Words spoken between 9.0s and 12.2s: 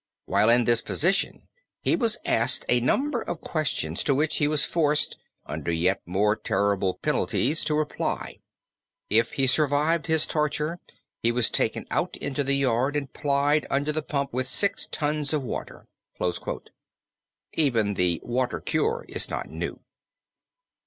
If he survived his torture he was taken out